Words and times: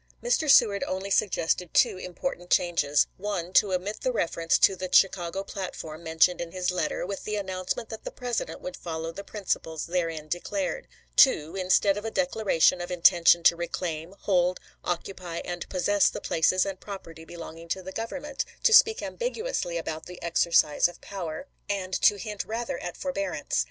1 0.21 0.31
Mr. 0.31 0.49
Seward 0.49 0.83
only 0.87 1.11
suggested 1.11 1.75
two 1.75 1.95
important 1.99 2.49
changes: 2.49 3.05
(1) 3.17 3.53
To 3.53 3.71
omit 3.71 4.01
the 4.01 4.11
reference 4.11 4.57
to 4.57 4.75
the 4.75 4.89
Chi 4.89 5.07
cago 5.07 5.45
platform 5.45 6.01
mentioned 6.01 6.41
in 6.41 6.51
his 6.53 6.71
letter, 6.71 7.05
with 7.05 7.23
the 7.23 7.35
announcement 7.35 7.89
that 7.89 8.03
the 8.03 8.09
President 8.09 8.61
would 8.61 8.75
follow 8.75 9.11
the 9.11 9.23
principles 9.23 9.85
therein 9.85 10.27
declared. 10.27 10.87
(2) 11.17 11.55
Instead 11.55 11.97
of 11.97 12.03
a 12.05 12.09
declaration 12.09 12.81
of 12.81 12.89
intention 12.89 13.43
to 13.43 13.55
reclaim, 13.55 14.15
hold, 14.21 14.59
occupy, 14.83 15.37
and 15.45 15.69
possess 15.69 16.09
the 16.09 16.19
places 16.19 16.65
and 16.65 16.79
property 16.79 17.23
belonging 17.23 17.67
to 17.67 17.83
the 17.83 17.91
Government, 17.91 18.43
to 18.63 18.73
speak 18.73 19.03
ambiguously 19.03 19.77
about 19.77 20.07
the 20.07 20.19
exercise 20.23 20.87
of 20.87 20.99
power, 21.01 21.47
and 21.69 21.93
to 22.01 22.15
hint 22.17 22.43
rather 22.43 22.79
at 22.79 22.97
forbear 22.97 23.33
ance. 23.33 23.59